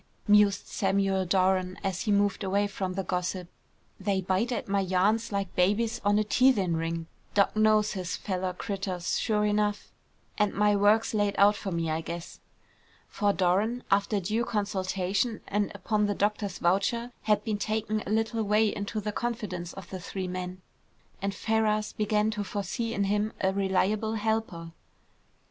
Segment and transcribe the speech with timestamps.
[0.27, 3.47] mused Samuel Doran as he moved away from the gossip.
[3.99, 7.05] "They bite at my yarns like babies on a teethin' ring.
[7.35, 7.55] Doc.
[7.55, 9.91] knows his fellow critters, sure enough,
[10.39, 12.39] and my work's laid out for me, I guess."
[13.09, 18.41] For Doran, after due consultation, and upon the doctor's voucher, had been taken a little
[18.43, 20.63] way into the confidence of the three men,
[21.21, 24.71] and Ferrars began to foresee in him a reliable helper.